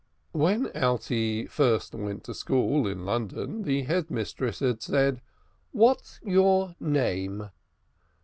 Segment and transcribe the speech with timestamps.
[0.31, 5.21] When Alte first went to school in London, the Head Mistress said,
[5.73, 7.51] "What's your name?"